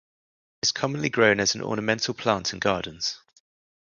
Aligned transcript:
It 0.63 0.69
is 0.69 0.71
commonly 0.71 1.09
grown 1.09 1.39
as 1.39 1.53
an 1.53 1.61
ornamental 1.61 2.15
plant 2.15 2.53
in 2.53 2.59
gardens. 2.59 3.19